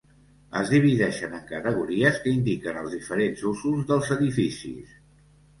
[0.59, 5.01] Es divideixen en categories que indiquen els diferents usos dels edificis.